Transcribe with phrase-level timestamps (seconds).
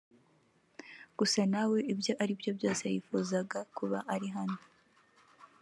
[1.17, 4.57] Gusa nawe ibyo aribyo byose yifuzaga kuba ari hano